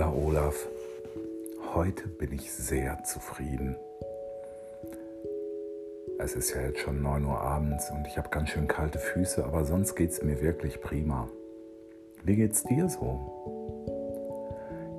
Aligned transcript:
Lieber 0.00 0.16
Olaf, 0.16 0.66
heute 1.74 2.08
bin 2.08 2.32
ich 2.32 2.50
sehr 2.50 3.04
zufrieden. 3.04 3.76
Es 6.18 6.34
ist 6.34 6.54
ja 6.54 6.62
jetzt 6.62 6.78
schon 6.78 7.02
9 7.02 7.22
Uhr 7.26 7.38
abends 7.38 7.90
und 7.90 8.06
ich 8.06 8.16
habe 8.16 8.30
ganz 8.30 8.48
schön 8.48 8.66
kalte 8.66 8.98
Füße, 8.98 9.44
aber 9.44 9.66
sonst 9.66 9.96
geht 9.96 10.12
es 10.12 10.22
mir 10.22 10.40
wirklich 10.40 10.80
prima. 10.80 11.28
Wie 12.24 12.36
geht's 12.36 12.64
dir 12.64 12.88
so? 12.88 13.20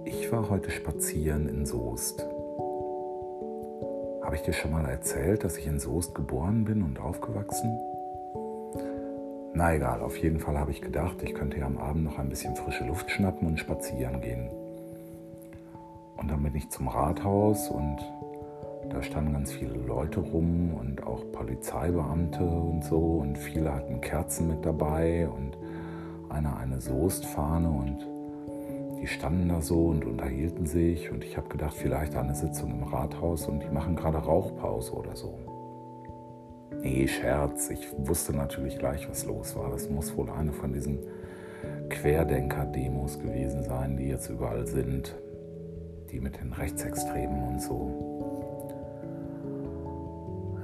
Ich 0.05 0.32
war 0.32 0.52
heute 0.52 0.70
spazieren 0.70 1.49
in 1.49 1.66
Soest. 1.66 2.22
Habe 4.22 4.36
ich 4.36 4.44
dir 4.44 4.54
schon 4.54 4.72
mal 4.72 4.86
erzählt, 4.86 5.44
dass 5.44 5.58
ich 5.58 5.66
in 5.66 5.80
Soest 5.80 6.13
geboren 6.13 6.63
bin 6.63 6.84
und 6.84 6.99
aufgewachsen? 6.99 7.76
Na 9.55 9.73
egal, 9.73 10.02
auf 10.02 10.16
jeden 10.18 10.40
Fall 10.40 10.59
habe 10.59 10.70
ich 10.70 10.84
gedacht, 10.84 11.23
ich 11.23 11.34
könnte 11.34 11.58
ja 11.58 11.66
am 11.66 11.80
Abend 11.80 12.04
noch 12.04 12.20
ein 12.20 12.30
bisschen 12.30 12.55
frische 12.55 12.86
Luft 12.86 13.09
schnappen 13.09 13.48
und 13.48 13.59
spazieren 13.59 14.22
gehen. 14.22 14.61
Und 16.21 16.30
dann 16.30 16.43
bin 16.43 16.55
ich 16.55 16.70
zum 16.70 16.88
Rathaus 16.88 17.70
und 17.70 17.98
da 18.91 19.02
standen 19.02 19.34
ganz 19.34 19.52
viele 19.52 19.73
Leute 19.73 20.20
rum 20.20 20.75
und 20.75 21.03
auch 21.03 21.23
Polizeibeamte 21.31 22.44
und 22.44 22.84
so 22.84 23.17
und 23.17 23.38
viele 23.39 23.73
hatten 23.73 24.02
Kerzen 24.02 24.47
mit 24.47 24.63
dabei 24.63 25.27
und 25.27 25.57
einer 26.30 26.57
eine 26.57 26.80
Soestfahne 26.80 27.70
und 27.70 28.05
die 29.02 29.07
standen 29.07 29.49
da 29.49 29.61
so 29.61 29.88
und 29.88 30.05
unterhielten 30.05 30.67
sich 30.67 31.11
und 31.11 31.23
ich 31.23 31.38
habe 31.38 31.49
gedacht, 31.49 31.73
vielleicht 31.73 32.16
eine 32.16 32.35
Sitzung 32.35 32.72
im 32.72 32.83
Rathaus 32.83 33.47
und 33.47 33.63
die 33.63 33.69
machen 33.69 33.95
gerade 33.95 34.19
Rauchpause 34.19 34.94
oder 34.94 35.16
so. 35.16 35.39
Nee, 36.83 37.08
Scherz. 37.08 37.72
Ich 37.72 37.91
wusste 37.97 38.33
natürlich 38.33 38.77
gleich, 38.77 39.09
was 39.09 39.25
los 39.25 39.55
war. 39.55 39.72
Das 39.72 39.89
muss 39.89 40.16
wohl 40.16 40.30
eine 40.30 40.53
von 40.53 40.72
diesen 40.72 40.99
Querdenker-Demos 41.89 43.19
gewesen 43.19 43.63
sein, 43.63 43.97
die 43.97 44.08
jetzt 44.08 44.30
überall 44.30 44.67
sind. 44.67 45.16
Die 46.12 46.20
mit 46.20 46.40
den 46.40 46.54
Rechtsextremen 46.54 47.44
und 47.44 47.62
so. 47.62 48.12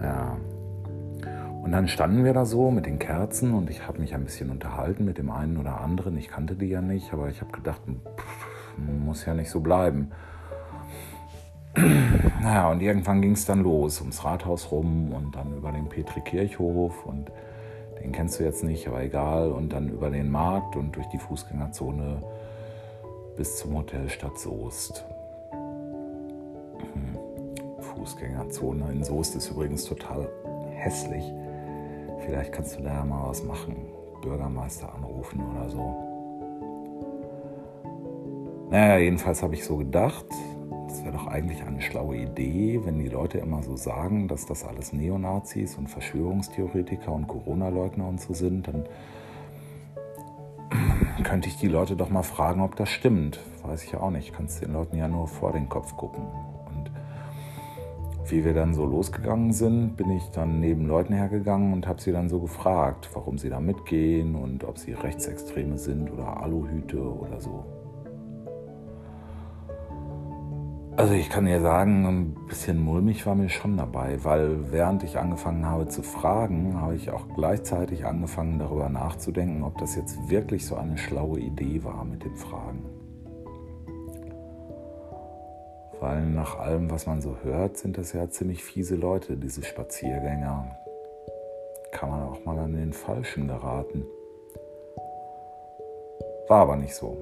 Ja. 0.01 0.37
Und 1.63 1.71
dann 1.71 1.87
standen 1.87 2.23
wir 2.23 2.33
da 2.33 2.45
so 2.45 2.71
mit 2.71 2.85
den 2.85 2.99
Kerzen 2.99 3.53
und 3.53 3.69
ich 3.69 3.87
habe 3.87 3.99
mich 3.99 4.13
ein 4.13 4.23
bisschen 4.23 4.49
unterhalten 4.49 5.03
mit 5.03 5.17
dem 5.17 5.29
einen 5.31 5.57
oder 5.57 5.81
anderen. 5.81 6.17
Ich 6.17 6.29
kannte 6.29 6.55
die 6.55 6.67
ja 6.67 6.81
nicht, 6.81 7.11
aber 7.11 7.29
ich 7.29 7.41
habe 7.41 7.51
gedacht, 7.51 7.81
pff, 7.85 8.77
muss 8.77 9.25
ja 9.25 9.33
nicht 9.33 9.49
so 9.49 9.59
bleiben. 9.59 10.11
Naja, 12.41 12.69
und 12.69 12.81
irgendwann 12.81 13.21
ging 13.21 13.33
es 13.33 13.45
dann 13.45 13.61
los, 13.61 13.99
ums 13.99 14.23
Rathaus 14.23 14.71
rum 14.71 15.11
und 15.11 15.35
dann 15.35 15.57
über 15.57 15.71
den 15.71 15.89
Petri-Kirchhof 15.89 17.05
und 17.05 17.31
den 18.01 18.11
kennst 18.11 18.39
du 18.39 18.43
jetzt 18.43 18.63
nicht, 18.63 18.87
aber 18.87 19.01
egal. 19.01 19.51
Und 19.51 19.73
dann 19.73 19.89
über 19.89 20.09
den 20.09 20.29
Markt 20.29 20.75
und 20.75 20.95
durch 20.95 21.07
die 21.07 21.17
Fußgängerzone 21.17 22.21
bis 23.35 23.57
zum 23.57 23.75
Hotel 23.75 24.09
Stadt 24.09 24.37
Soest. 24.39 25.05
Fußgängerzone 27.97 28.91
in 28.91 29.03
Soest 29.03 29.35
ist 29.35 29.49
übrigens 29.49 29.83
total 29.85 30.29
hässlich. 30.75 31.23
Vielleicht 32.25 32.51
kannst 32.51 32.77
du 32.77 32.83
da 32.83 32.93
ja 32.93 33.05
mal 33.05 33.29
was 33.29 33.43
machen. 33.43 33.75
Bürgermeister 34.21 34.93
anrufen 34.93 35.41
oder 35.51 35.69
so. 35.69 35.95
Naja, 38.69 38.97
jedenfalls 38.97 39.41
habe 39.41 39.53
ich 39.53 39.63
so 39.63 39.77
gedacht, 39.77 40.25
es 40.89 41.03
wäre 41.03 41.13
doch 41.13 41.27
eigentlich 41.27 41.63
eine 41.63 41.81
schlaue 41.81 42.17
Idee, 42.17 42.81
wenn 42.83 42.99
die 42.99 43.07
Leute 43.07 43.37
immer 43.37 43.63
so 43.63 43.77
sagen, 43.77 44.27
dass 44.27 44.45
das 44.45 44.65
alles 44.65 44.93
Neonazis 44.93 45.77
und 45.77 45.87
Verschwörungstheoretiker 45.87 47.11
und 47.11 47.27
Corona-Leugner 47.27 48.07
und 48.07 48.19
so 48.19 48.33
sind, 48.33 48.67
dann 48.67 48.85
könnte 51.23 51.47
ich 51.49 51.57
die 51.57 51.67
Leute 51.67 51.95
doch 51.95 52.09
mal 52.09 52.23
fragen, 52.23 52.61
ob 52.61 52.75
das 52.75 52.89
stimmt. 52.89 53.39
Weiß 53.63 53.83
ich 53.83 53.91
ja 53.91 54.01
auch 54.01 54.11
nicht. 54.11 54.33
Kannst 54.33 54.61
den 54.61 54.73
Leuten 54.73 54.97
ja 54.97 55.07
nur 55.07 55.27
vor 55.27 55.51
den 55.51 55.69
Kopf 55.69 55.95
gucken. 55.95 56.23
Wie 58.29 58.43
wir 58.43 58.53
dann 58.53 58.73
so 58.73 58.85
losgegangen 58.85 59.53
sind, 59.53 59.95
bin 59.95 60.11
ich 60.11 60.29
dann 60.31 60.59
neben 60.59 60.85
Leuten 60.85 61.13
hergegangen 61.13 61.71
und 61.71 61.87
habe 61.87 62.01
sie 62.01 62.11
dann 62.11 62.27
so 62.27 62.41
gefragt, 62.41 63.09
warum 63.13 63.37
sie 63.37 63.49
da 63.49 63.61
mitgehen 63.61 64.35
und 64.35 64.65
ob 64.65 64.77
sie 64.77 64.91
Rechtsextreme 64.91 65.77
sind 65.77 66.11
oder 66.11 66.41
Aluhüte 66.43 66.99
oder 66.99 67.39
so. 67.39 67.63
Also 70.97 71.13
ich 71.13 71.29
kann 71.29 71.45
dir 71.45 71.61
sagen, 71.61 72.05
ein 72.05 72.35
bisschen 72.47 72.83
mulmig 72.83 73.25
war 73.25 73.35
mir 73.35 73.49
schon 73.49 73.77
dabei, 73.77 74.17
weil 74.23 74.71
während 74.71 75.03
ich 75.03 75.17
angefangen 75.17 75.65
habe 75.65 75.87
zu 75.87 76.01
fragen, 76.01 76.81
habe 76.81 76.95
ich 76.95 77.11
auch 77.11 77.27
gleichzeitig 77.33 78.05
angefangen 78.05 78.59
darüber 78.59 78.89
nachzudenken, 78.89 79.63
ob 79.63 79.77
das 79.77 79.95
jetzt 79.95 80.29
wirklich 80.29 80.65
so 80.65 80.75
eine 80.75 80.97
schlaue 80.97 81.39
Idee 81.39 81.83
war 81.85 82.03
mit 82.03 82.25
den 82.25 82.35
Fragen. 82.35 82.83
Weil 85.99 86.25
nach 86.27 86.59
allem, 86.59 86.91
was 86.91 87.07
man 87.07 87.21
so 87.21 87.37
hört, 87.43 87.77
sind 87.77 87.97
das 87.97 88.13
ja 88.13 88.29
ziemlich 88.29 88.63
fiese 88.63 88.95
Leute, 88.95 89.35
diese 89.37 89.63
Spaziergänger. 89.63 90.77
Kann 91.91 92.09
man 92.09 92.23
auch 92.23 92.45
mal 92.45 92.59
an 92.59 92.73
den 92.73 92.93
Falschen 92.93 93.47
geraten. 93.47 94.05
War 96.47 96.61
aber 96.61 96.75
nicht 96.75 96.95
so. 96.95 97.17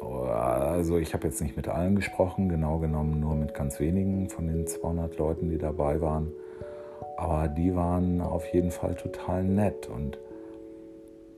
Also 0.00 0.98
ich 0.98 1.14
habe 1.14 1.26
jetzt 1.26 1.40
nicht 1.40 1.56
mit 1.56 1.68
allen 1.68 1.96
gesprochen, 1.96 2.48
genau 2.48 2.78
genommen 2.78 3.20
nur 3.20 3.34
mit 3.34 3.54
ganz 3.54 3.80
wenigen 3.80 4.28
von 4.28 4.46
den 4.46 4.66
200 4.66 5.16
Leuten, 5.18 5.50
die 5.50 5.58
dabei 5.58 6.00
waren. 6.00 6.32
Aber 7.16 7.48
die 7.48 7.74
waren 7.74 8.20
auf 8.20 8.46
jeden 8.52 8.70
Fall 8.70 8.94
total 8.94 9.44
nett 9.44 9.88
und 9.88 10.18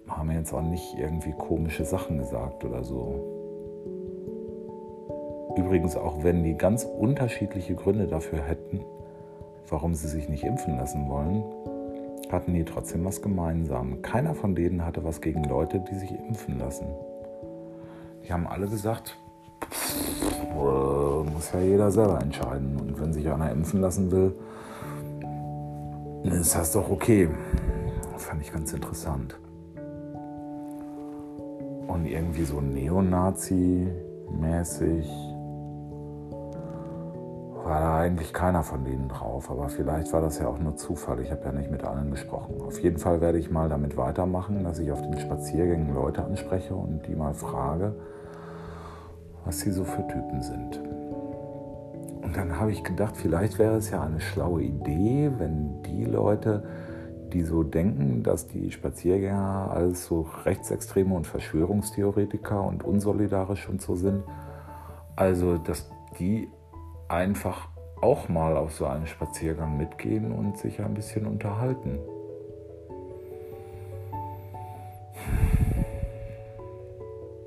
haben 0.08 0.30
jetzt 0.30 0.52
auch 0.52 0.62
nicht 0.62 0.96
irgendwie 0.98 1.32
komische 1.32 1.84
Sachen 1.84 2.18
gesagt 2.18 2.64
oder 2.64 2.82
so. 2.82 3.38
Übrigens 5.58 5.96
auch 5.96 6.22
wenn 6.22 6.44
die 6.44 6.56
ganz 6.56 6.84
unterschiedliche 6.84 7.74
Gründe 7.74 8.06
dafür 8.06 8.41
hätten, 8.41 8.80
warum 9.69 9.94
sie 9.94 10.08
sich 10.08 10.28
nicht 10.28 10.44
impfen 10.44 10.76
lassen 10.76 11.08
wollen, 11.08 11.42
hatten 12.30 12.54
die 12.54 12.64
trotzdem 12.64 13.04
was 13.04 13.20
gemeinsam. 13.20 14.00
Keiner 14.02 14.34
von 14.34 14.54
denen 14.54 14.84
hatte 14.84 15.04
was 15.04 15.20
gegen 15.20 15.44
Leute, 15.44 15.80
die 15.80 15.96
sich 15.96 16.12
impfen 16.12 16.58
lassen. 16.58 16.86
Die 18.24 18.32
haben 18.32 18.46
alle 18.46 18.69
gesagt, 18.69 19.19
muss 21.38 21.52
ja 21.52 21.60
jeder 21.60 21.92
selber 21.92 22.20
entscheiden. 22.20 22.76
Und 22.80 23.00
wenn 23.00 23.12
sich 23.12 23.30
einer 23.30 23.52
impfen 23.52 23.80
lassen 23.80 24.10
will, 24.10 24.34
ist 26.25 26.56
das 26.56 26.72
doch 26.72 26.90
okay. 26.90 27.28
Fand 28.16 28.42
ich 28.42 28.52
ganz 28.52 28.72
interessant. 28.72 29.38
Und 31.86 32.06
irgendwie 32.06 32.42
so 32.42 32.60
Neonazi-mäßig 32.60 35.06
war 37.68 37.80
da 37.80 37.98
eigentlich 37.98 38.32
keiner 38.32 38.62
von 38.62 38.84
denen 38.84 39.08
drauf. 39.08 39.50
Aber 39.50 39.68
vielleicht 39.68 40.12
war 40.12 40.20
das 40.20 40.38
ja 40.38 40.48
auch 40.48 40.58
nur 40.58 40.76
Zufall. 40.76 41.20
Ich 41.20 41.30
habe 41.30 41.44
ja 41.44 41.52
nicht 41.52 41.70
mit 41.70 41.84
allen 41.84 42.10
gesprochen. 42.10 42.60
Auf 42.60 42.80
jeden 42.80 42.98
Fall 42.98 43.20
werde 43.20 43.38
ich 43.38 43.50
mal 43.50 43.68
damit 43.68 43.96
weitermachen, 43.96 44.64
dass 44.64 44.78
ich 44.78 44.90
auf 44.90 45.02
den 45.02 45.18
Spaziergängen 45.18 45.94
Leute 45.94 46.24
anspreche 46.24 46.74
und 46.74 47.06
die 47.06 47.14
mal 47.14 47.34
frage, 47.34 47.94
was 49.44 49.60
sie 49.60 49.70
so 49.70 49.84
für 49.84 50.06
Typen 50.08 50.42
sind. 50.42 50.80
Und 52.22 52.36
dann 52.36 52.58
habe 52.58 52.72
ich 52.72 52.84
gedacht, 52.84 53.16
vielleicht 53.16 53.58
wäre 53.58 53.76
es 53.76 53.90
ja 53.90 54.02
eine 54.02 54.20
schlaue 54.20 54.62
Idee, 54.62 55.30
wenn 55.38 55.82
die 55.82 56.04
Leute, 56.04 56.64
die 57.32 57.42
so 57.42 57.62
denken, 57.62 58.22
dass 58.22 58.48
die 58.48 58.70
Spaziergänger 58.70 59.70
alles 59.72 60.06
so 60.06 60.26
Rechtsextreme 60.44 61.14
und 61.14 61.26
Verschwörungstheoretiker 61.26 62.62
und 62.62 62.84
unsolidarisch 62.84 63.68
und 63.68 63.80
so 63.80 63.94
sind, 63.94 64.24
also 65.16 65.58
dass 65.58 65.90
die 66.18 66.48
einfach 67.08 67.69
auch 68.00 68.28
mal 68.28 68.56
auf 68.56 68.72
so 68.72 68.86
einen 68.86 69.06
Spaziergang 69.06 69.76
mitgehen 69.76 70.32
und 70.32 70.56
sich 70.58 70.80
ein 70.80 70.94
bisschen 70.94 71.26
unterhalten. 71.26 71.98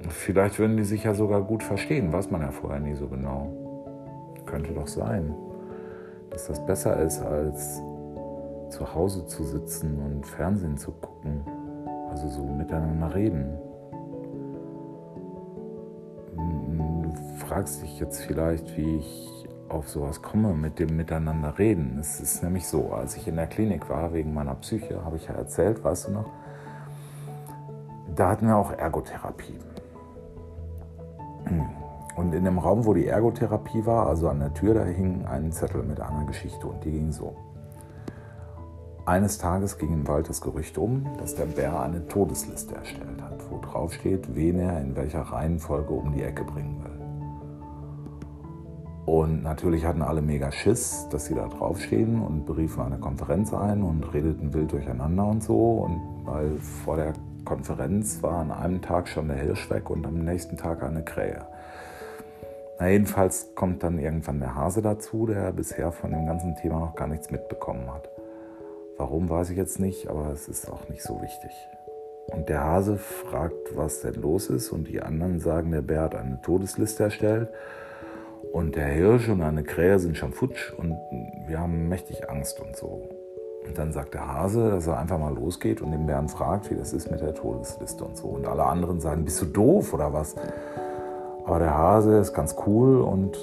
Vielleicht 0.10 0.60
würden 0.60 0.78
die 0.78 0.84
sich 0.84 1.06
ja 1.06 1.14
sogar 1.14 1.42
gut 1.42 1.64
verstehen, 1.64 2.12
weiß 2.12 2.30
man 2.32 2.42
ja 2.42 2.52
vorher 2.52 2.80
nie 2.80 2.96
so 2.96 3.08
genau. 3.08 3.48
Könnte 4.46 4.74
doch 4.74 4.88
sein, 4.88 5.34
dass 6.30 6.48
das 6.48 6.64
besser 6.66 7.02
ist, 7.02 7.22
als 7.22 7.82
zu 8.70 8.94
Hause 8.94 9.26
zu 9.26 9.44
sitzen 9.44 10.00
und 10.00 10.26
Fernsehen 10.26 10.78
zu 10.78 10.92
gucken. 10.92 11.42
Also 12.10 12.28
so 12.28 12.44
miteinander 12.44 13.14
reden. 13.16 13.58
Du 16.36 17.14
fragst 17.38 17.82
dich 17.82 18.00
jetzt 18.00 18.22
vielleicht, 18.22 18.78
wie 18.78 18.98
ich 18.98 19.48
auf 19.72 19.90
sowas 19.90 20.22
komme 20.22 20.54
mit 20.54 20.80
dem 20.80 20.96
Miteinander 20.96 21.58
reden. 21.58 21.98
Es 22.00 22.20
ist 22.20 22.44
nämlich 22.44 22.68
so, 22.68 22.94
als 22.94 23.16
ich 23.16 23.28
in 23.28 23.36
der 23.36 23.48
Klinik 23.48 23.90
war 23.90 24.14
wegen 24.14 24.34
meiner 24.34 24.56
Psyche, 24.56 25.04
habe 25.04 25.16
ich 25.16 25.28
ja 25.28 25.34
erzählt, 25.34 25.84
weißt 25.84 26.08
du 26.08 26.12
noch, 26.12 26.30
da 28.16 28.30
hatten 28.30 28.48
wir 28.48 28.58
auch 28.58 28.72
Ergotherapie. 28.72 29.60
Und 32.16 32.34
in 32.34 32.44
dem 32.44 32.60
Raum, 32.60 32.86
wo 32.86 32.94
die 32.94 33.08
Ergotherapie 33.08 33.86
war, 33.86 34.08
also 34.08 34.30
an 34.30 34.40
der 34.40 34.54
Tür, 34.54 34.74
da 34.74 34.84
hing 34.84 35.26
ein 35.26 35.52
Zettel 35.52 35.84
mit 35.84 36.00
einer 36.00 36.26
Geschichte 36.26 36.68
und 36.68 36.84
die 36.84 36.92
ging 36.92 37.12
so. 37.12 37.36
Eines 39.06 39.40
Tages 39.40 39.78
ging 39.78 39.94
im 39.94 40.08
Wald 40.08 40.30
das 40.30 40.42
Gerücht 40.42 40.78
um, 40.78 41.08
dass 41.18 41.36
der 41.36 41.46
Bär 41.46 41.82
eine 41.82 42.08
Todesliste 42.08 42.76
erstellt 42.76 43.22
hat, 43.22 43.40
wo 43.50 43.60
drauf 43.60 43.94
steht, 43.94 44.36
wen 44.36 44.60
er 44.60 44.80
in 44.80 44.96
welcher 44.96 45.22
Reihenfolge 45.22 45.94
um 45.94 46.12
die 46.12 46.22
Ecke 46.22 46.44
bringen 46.44 46.84
will. 46.84 46.91
Und 49.12 49.44
natürlich 49.44 49.84
hatten 49.84 50.04
alle 50.04 50.22
mega 50.22 50.54
Schiss, 50.54 51.06
dass 51.12 51.26
sie 51.26 51.36
da 51.36 51.46
draufstehen 51.50 52.22
und 52.22 52.46
beriefen 52.46 52.82
eine 52.82 52.98
Konferenz 52.98 53.54
ein 53.54 53.84
und 53.84 54.06
redeten 54.14 54.54
wild 54.54 54.72
durcheinander 54.72 55.26
und 55.28 55.44
so. 55.44 55.80
Und 55.80 56.00
weil 56.24 56.58
vor 56.86 56.96
der 56.96 57.12
Konferenz 57.44 58.24
war 58.24 58.40
an 58.40 58.54
einem 58.54 58.82
Tag 58.82 59.10
schon 59.10 59.28
der 59.28 59.36
Hirsch 59.36 59.70
weg 59.70 59.90
und 59.90 60.08
am 60.08 60.24
nächsten 60.24 60.56
Tag 60.56 60.82
eine 60.82 61.04
Krähe. 61.04 61.46
Na, 62.80 62.88
jedenfalls 62.88 63.54
kommt 63.54 63.84
dann 63.84 64.00
irgendwann 64.00 64.40
der 64.40 64.56
Hase 64.56 64.82
dazu, 64.82 65.28
der 65.28 65.52
bisher 65.52 65.92
von 65.92 66.12
dem 66.12 66.26
ganzen 66.26 66.56
Thema 66.56 66.80
noch 66.80 66.96
gar 66.96 67.10
nichts 67.10 67.30
mitbekommen 67.32 67.94
hat. 67.94 68.10
Warum 68.96 69.30
weiß 69.30 69.50
ich 69.50 69.58
jetzt 69.58 69.78
nicht, 69.78 70.08
aber 70.08 70.32
es 70.32 70.48
ist 70.48 70.72
auch 70.72 70.88
nicht 70.88 71.04
so 71.04 71.22
wichtig. 71.22 71.52
Und 72.28 72.48
der 72.48 72.64
Hase 72.64 72.96
fragt, 72.96 73.76
was 73.76 74.00
denn 74.00 74.14
los 74.22 74.50
ist, 74.50 74.72
und 74.72 74.88
die 74.88 75.02
anderen 75.02 75.42
sagen, 75.42 75.70
der 75.72 75.82
Bär 75.82 76.04
hat 76.04 76.16
eine 76.16 76.42
Todesliste 76.42 77.04
erstellt 77.04 77.50
und 78.54 78.76
der 78.76 78.88
Hirsch 78.88 79.30
und 79.30 79.42
eine 79.42 79.64
Krähe 79.64 80.00
sind 80.00 80.18
schon 80.18 80.34
futsch 80.34 80.74
und 80.74 80.96
wir 81.48 81.60
haben 81.60 81.90
mächtig 81.90 82.30
Angst 82.30 82.60
und 82.60 82.76
so. 82.76 83.10
Und 83.66 83.78
dann 83.78 83.94
sagt 83.94 84.14
der 84.14 84.28
Hase, 84.28 84.72
dass 84.72 84.88
er 84.88 84.98
einfach 84.98 85.20
mal 85.20 85.34
losgeht 85.34 85.82
und 85.82 85.92
den 85.92 86.06
Bären 86.08 86.28
fragt, 86.28 86.72
wie 86.72 86.76
das 86.76 86.94
ist 86.94 87.12
mit 87.12 87.22
der 87.22 87.34
Todesliste 87.34 88.04
und 88.04 88.18
so. 88.18 88.28
Und 88.28 88.48
alle 88.48 88.66
anderen 88.66 89.00
sagen, 89.00 89.24
bist 89.24 89.42
du 89.42 89.46
doof 89.46 89.94
oder 89.94 90.12
was? 90.14 90.36
Aber 91.46 91.60
der 91.60 91.78
Hase 91.78 92.18
ist 92.18 92.34
ganz 92.34 92.56
cool 92.66 93.02
und 93.02 93.38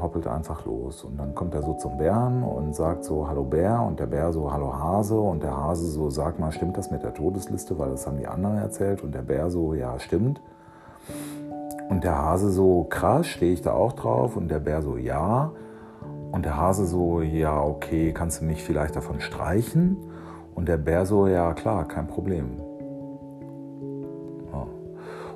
hoppelt 0.00 0.26
einfach 0.26 0.64
los. 0.66 1.04
Und 1.04 1.18
dann 1.18 1.34
kommt 1.34 1.54
er 1.54 1.62
so 1.62 1.74
zum 1.74 1.96
Bären 1.98 2.42
und 2.42 2.74
sagt 2.74 3.04
so, 3.04 3.28
hallo 3.28 3.44
Bär. 3.44 3.82
Und 3.86 4.00
der 4.00 4.06
Bär 4.06 4.32
so, 4.32 4.52
hallo 4.52 4.74
Hase. 4.74 5.18
Und 5.18 5.42
der 5.42 5.56
Hase 5.56 5.86
so, 5.86 6.10
sag 6.10 6.38
mal, 6.38 6.52
stimmt 6.52 6.76
das 6.76 6.90
mit 6.90 7.02
der 7.02 7.14
Todesliste? 7.14 7.78
Weil 7.78 7.90
das 7.90 8.06
haben 8.06 8.18
die 8.18 8.26
anderen 8.26 8.58
erzählt. 8.58 9.02
Und 9.02 9.14
der 9.14 9.22
Bär 9.22 9.50
so, 9.50 9.74
ja, 9.74 9.98
stimmt. 9.98 10.40
Und 11.88 12.04
der 12.04 12.16
Hase 12.18 12.50
so, 12.50 12.84
krass, 12.84 13.26
stehe 13.26 13.52
ich 13.52 13.62
da 13.62 13.72
auch 13.72 13.92
drauf? 13.92 14.36
Und 14.36 14.48
der 14.48 14.60
Bär 14.60 14.82
so, 14.82 14.96
ja. 14.96 15.52
Und 16.32 16.44
der 16.44 16.56
Hase 16.56 16.86
so, 16.86 17.20
ja, 17.20 17.62
okay, 17.62 18.12
kannst 18.12 18.40
du 18.40 18.44
mich 18.44 18.62
vielleicht 18.62 18.96
davon 18.96 19.20
streichen? 19.20 19.96
Und 20.54 20.68
der 20.68 20.78
Bär 20.78 21.06
so, 21.06 21.26
ja, 21.26 21.52
klar, 21.52 21.86
kein 21.86 22.06
Problem. 22.06 22.60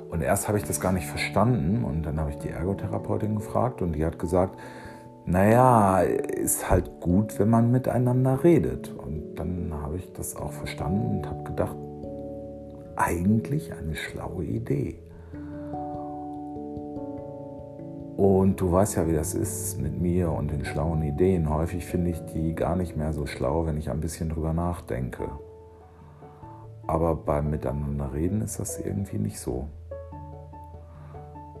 Und 0.09 0.21
erst 0.21 0.47
habe 0.47 0.57
ich 0.57 0.63
das 0.63 0.81
gar 0.81 0.91
nicht 0.91 1.05
verstanden 1.05 1.83
und 1.83 2.03
dann 2.03 2.19
habe 2.19 2.31
ich 2.31 2.37
die 2.39 2.49
Ergotherapeutin 2.49 3.35
gefragt 3.35 3.81
und 3.81 3.93
die 3.93 4.05
hat 4.05 4.17
gesagt, 4.17 4.59
naja, 5.25 6.01
ist 6.01 6.69
halt 6.69 6.99
gut, 6.99 7.37
wenn 7.37 7.49
man 7.49 7.71
miteinander 7.71 8.43
redet. 8.43 8.91
Und 8.97 9.35
dann 9.35 9.71
habe 9.71 9.97
ich 9.97 10.11
das 10.13 10.35
auch 10.35 10.51
verstanden 10.51 11.17
und 11.17 11.29
habe 11.29 11.43
gedacht, 11.43 11.75
eigentlich 12.95 13.71
eine 13.71 13.95
schlaue 13.95 14.43
Idee. 14.43 14.99
Und 18.19 18.59
du 18.59 18.69
weißt 18.69 18.97
ja, 18.97 19.07
wie 19.07 19.13
das 19.13 19.33
ist 19.33 19.79
mit 19.79 20.01
mir 20.01 20.29
und 20.29 20.51
den 20.51 20.65
schlauen 20.65 21.01
Ideen. 21.03 21.49
Häufig 21.49 21.85
finde 21.85 22.09
ich 22.09 22.19
die 22.25 22.53
gar 22.53 22.75
nicht 22.75 22.97
mehr 22.97 23.13
so 23.13 23.25
schlau, 23.25 23.65
wenn 23.65 23.77
ich 23.77 23.89
ein 23.89 24.01
bisschen 24.01 24.27
drüber 24.27 24.51
nachdenke. 24.51 25.29
Aber 26.85 27.15
beim 27.15 27.49
Miteinander 27.49 28.13
reden 28.13 28.41
ist 28.41 28.59
das 28.59 28.77
irgendwie 28.77 29.19
nicht 29.19 29.39
so. 29.39 29.69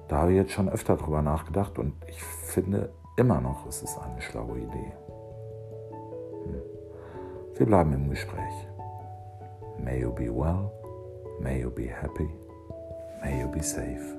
Da 0.09 0.17
habe 0.17 0.31
ich 0.31 0.37
jetzt 0.37 0.51
schon 0.51 0.67
öfter 0.67 0.97
drüber 0.97 1.21
nachgedacht 1.21 1.79
und 1.79 1.93
ich 2.07 2.21
finde 2.21 2.89
immer 3.15 3.39
noch, 3.39 3.65
es 3.65 3.81
ist 3.81 3.97
eine 3.97 4.21
schlaue 4.21 4.57
Idee. 4.57 4.91
Hm. 6.43 6.61
Wir 7.55 7.65
bleiben 7.67 7.93
im 7.93 8.09
Gespräch. 8.09 8.67
May 9.81 10.01
you 10.01 10.11
be 10.11 10.25
well, 10.25 10.69
may 11.39 11.61
you 11.61 11.69
be 11.69 11.87
happy, 11.87 12.27
may 13.23 13.39
you 13.39 13.47
be 13.47 13.63
safe. 13.63 14.18